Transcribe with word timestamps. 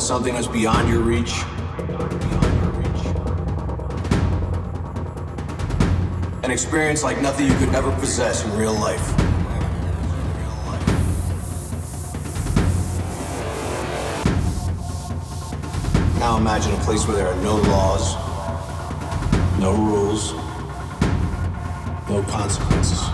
something 0.00 0.34
that's 0.34 0.46
beyond 0.46 0.88
your 0.88 1.00
reach. 1.00 1.42
An 6.42 6.50
experience 6.50 7.02
like 7.02 7.20
nothing 7.20 7.46
you 7.46 7.54
could 7.54 7.74
ever 7.74 7.90
possess 7.96 8.44
in 8.44 8.56
real 8.56 8.74
life. 8.74 9.16
Now 16.18 16.36
imagine 16.36 16.72
a 16.72 16.78
place 16.84 17.06
where 17.06 17.16
there 17.16 17.28
are 17.28 17.42
no 17.42 17.56
laws, 17.56 18.14
no 19.58 19.72
rules, 19.72 20.32
no 22.08 22.22
consequences. 22.28 23.07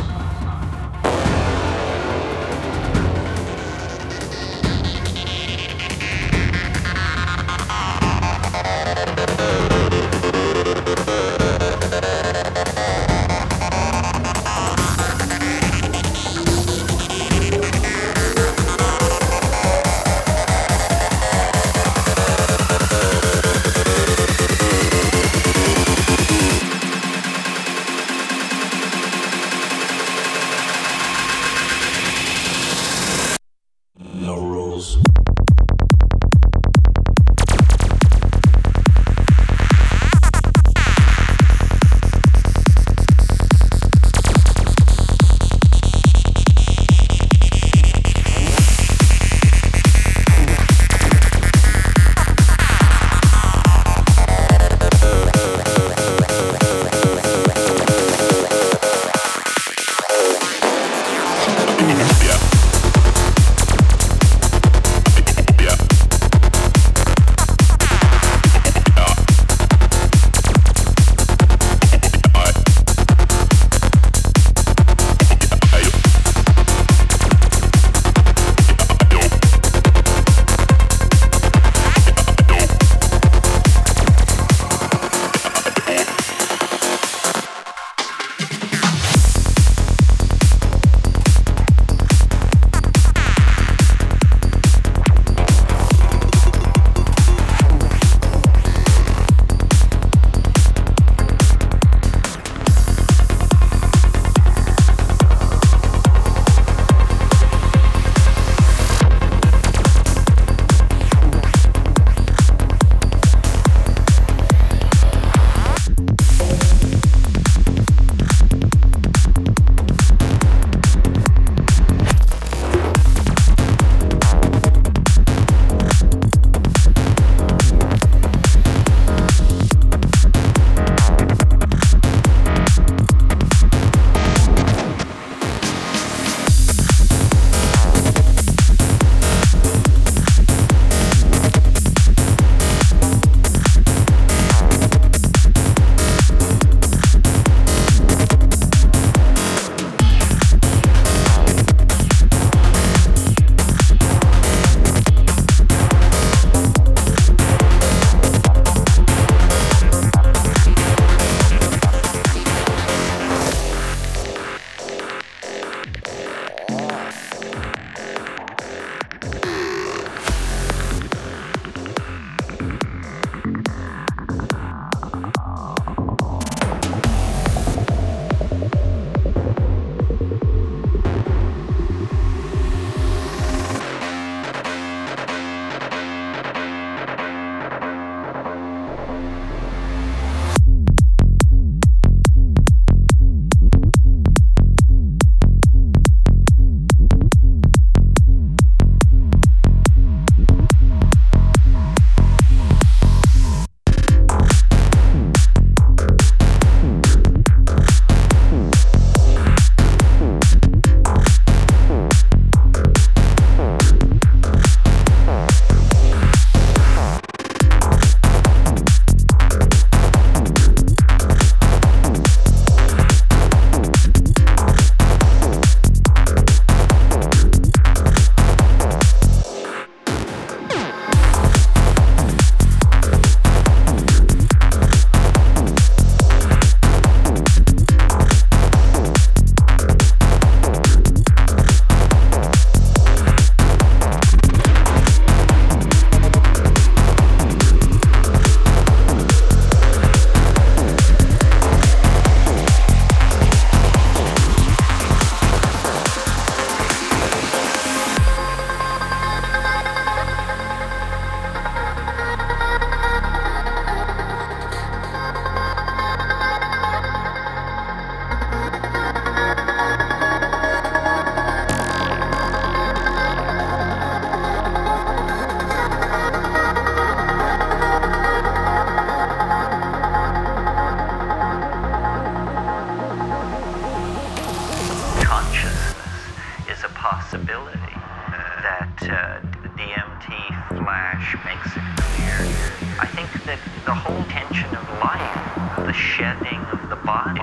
Shedding 296.42 296.60
of 296.72 296.88
the 296.88 296.96
body, 296.96 297.40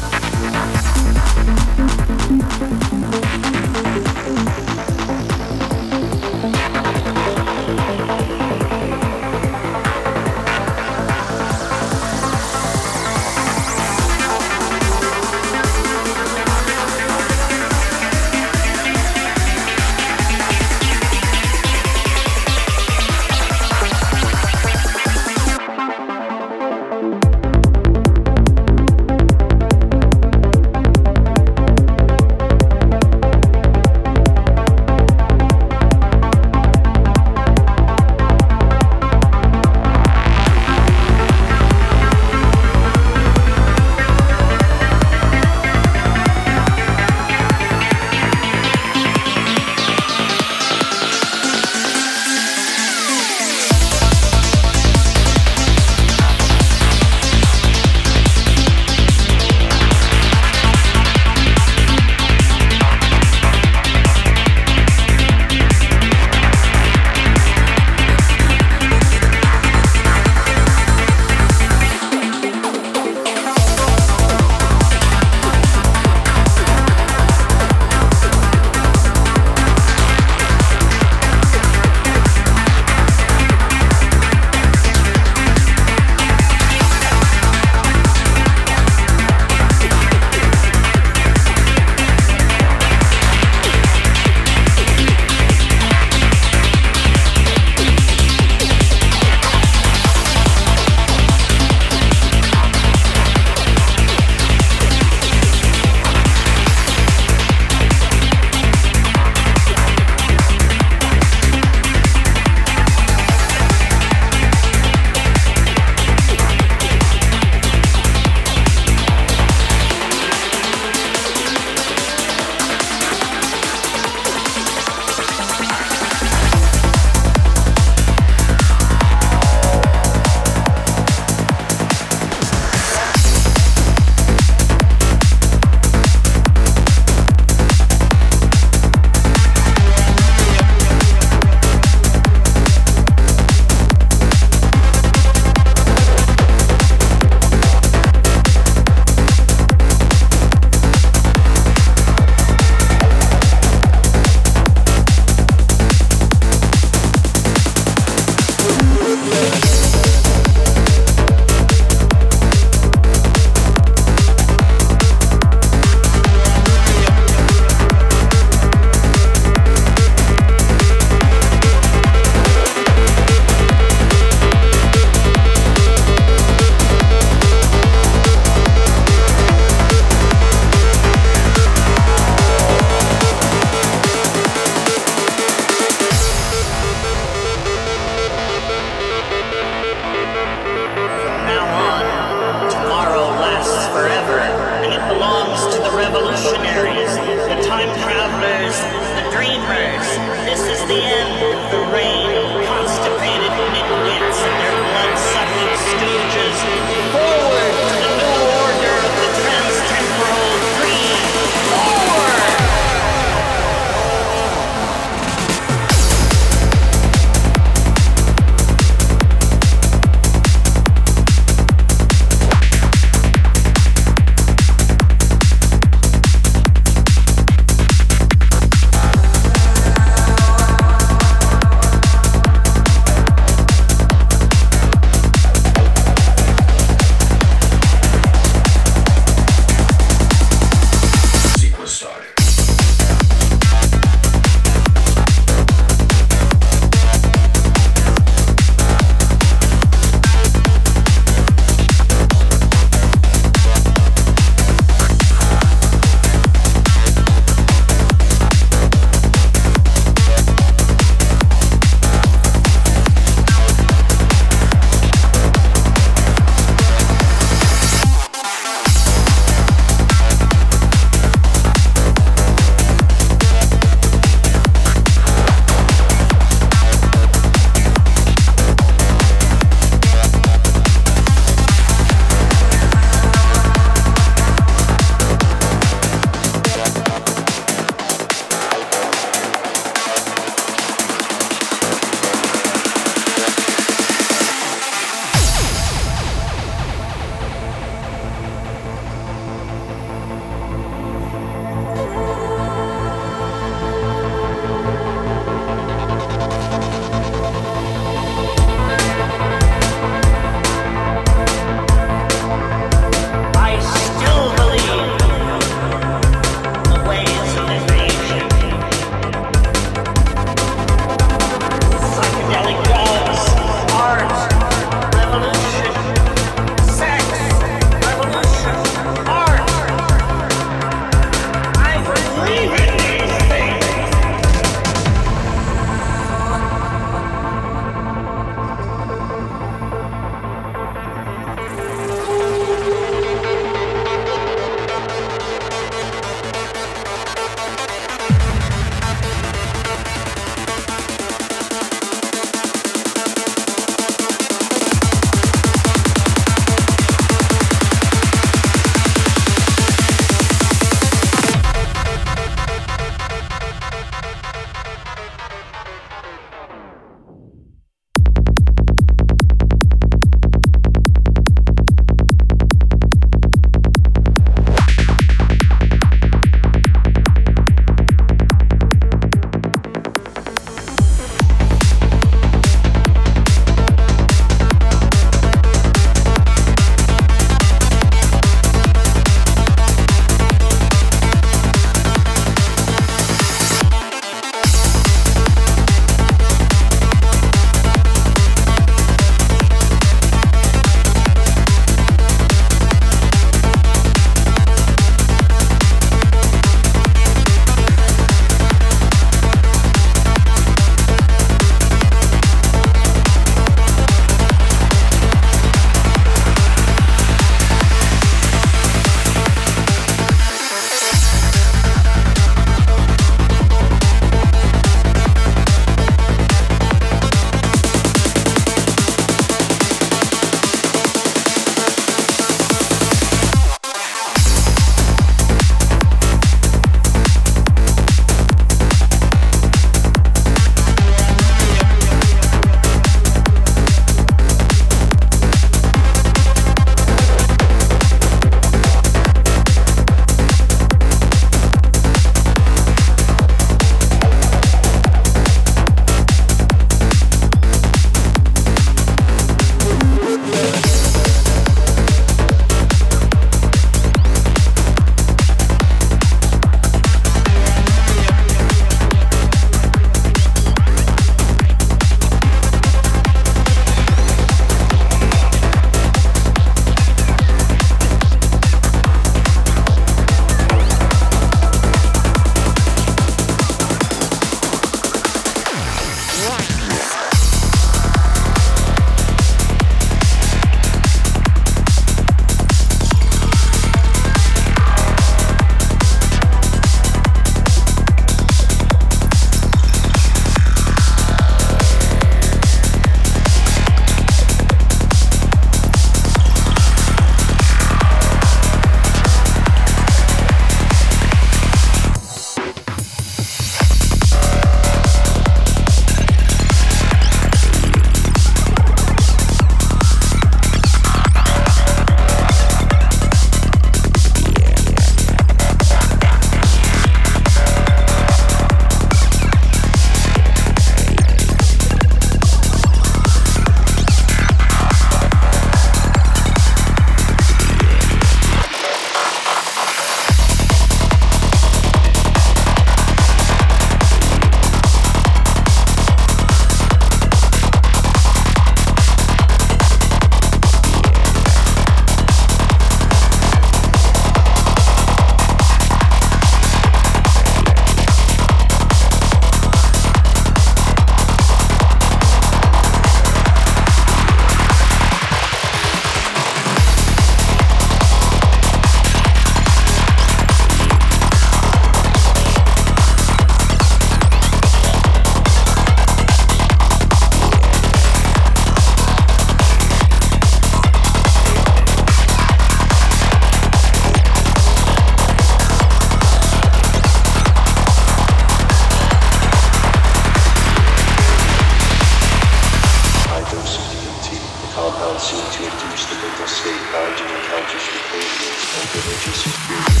Religious 598.93 599.45
experiences. 599.45 600.00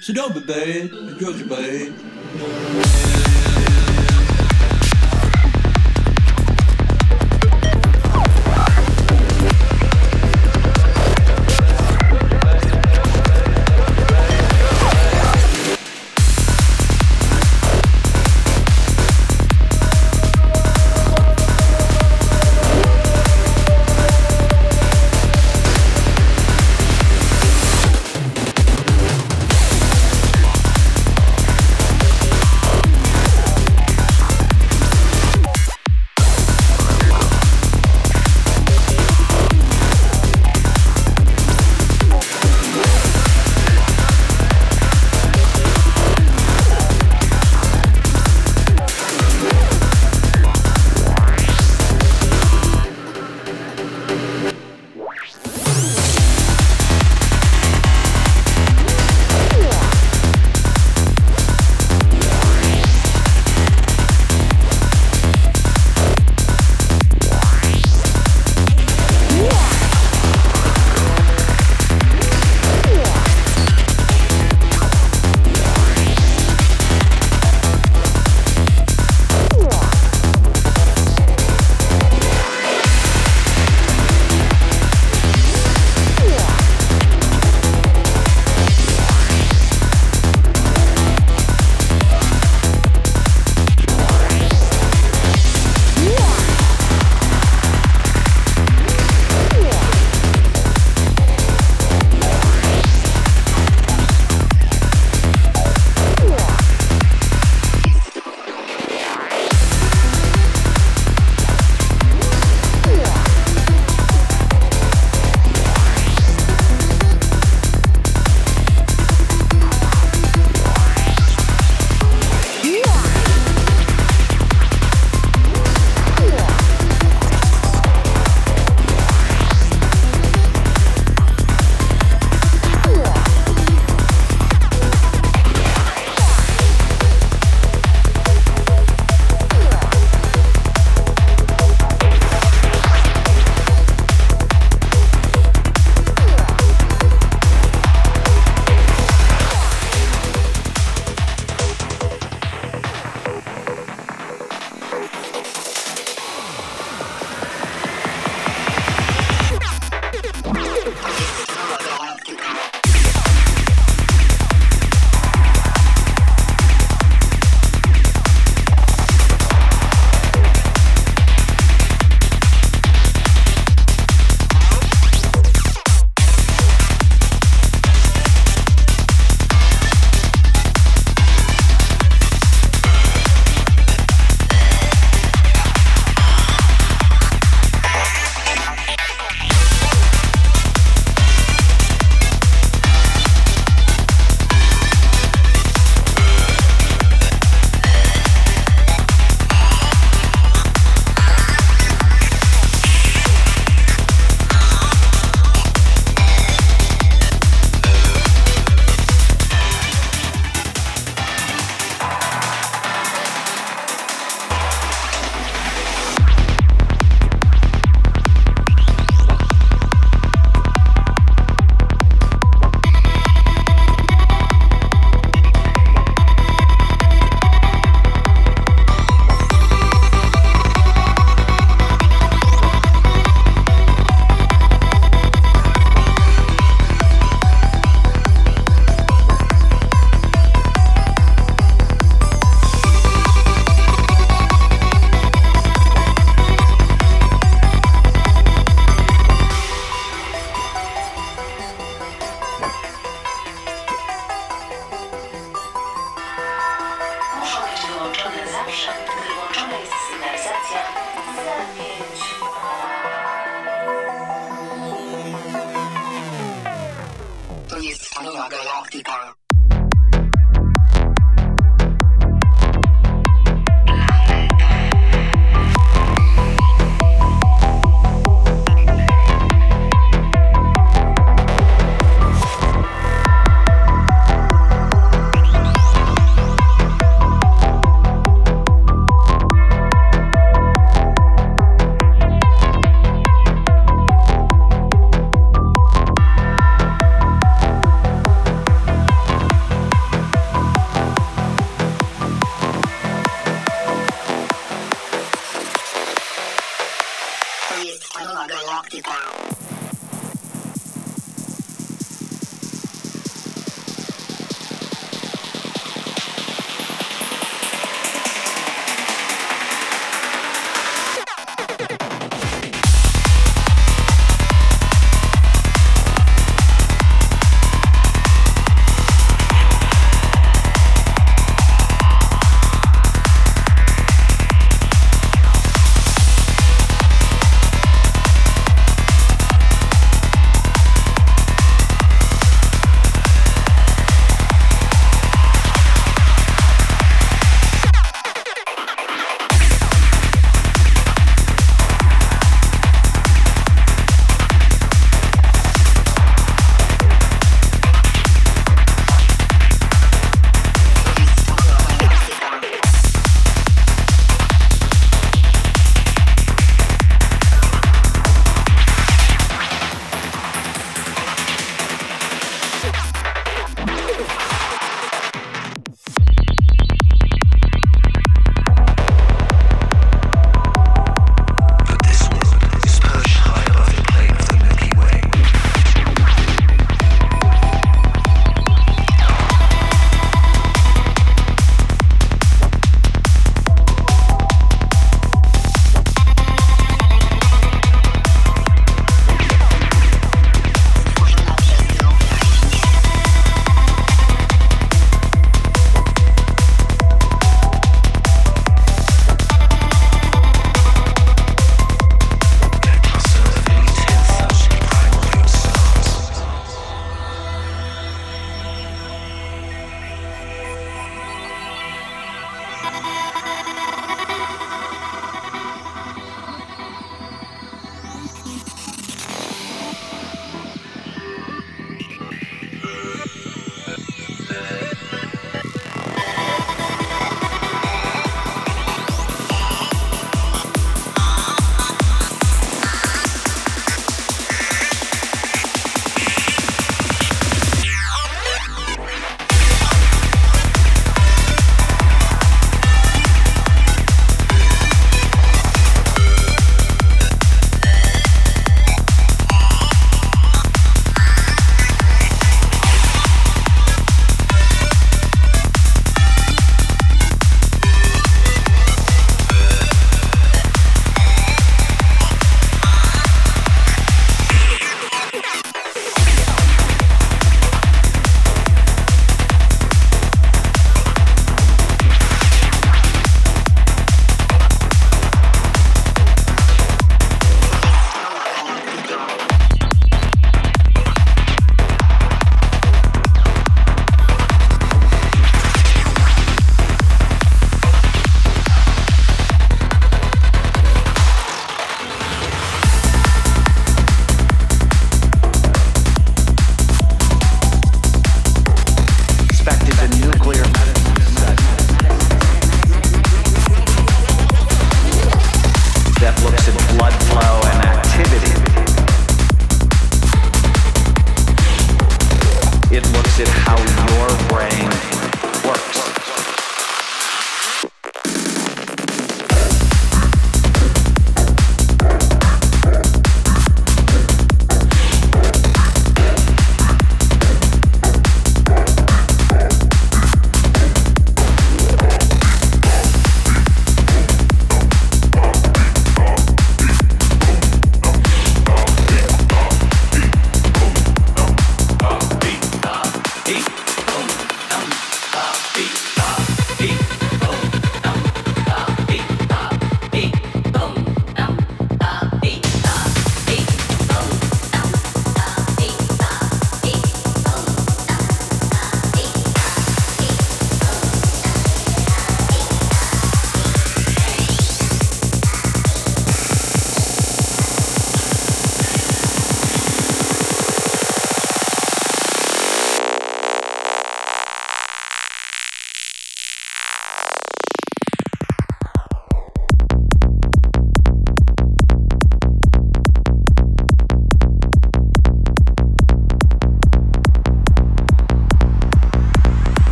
So, 0.00 0.14
don't 0.14 0.32